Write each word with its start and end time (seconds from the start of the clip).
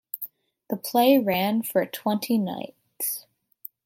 The 0.71 0.77
play 0.77 1.19
ran 1.19 1.61
for 1.61 1.85
twenty 1.85 2.39
nights. 2.39 3.27